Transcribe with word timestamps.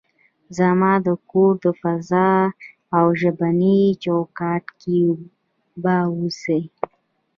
زما 0.57 0.93
د 1.05 1.07
کور 1.29 1.53
د 1.63 1.65
فضا 1.81 2.31
او 2.97 3.05
ژبني 3.19 3.81
چوکاټ 4.03 4.65
کې 4.81 4.99
به 5.81 5.95
اوسئ. 6.15 6.61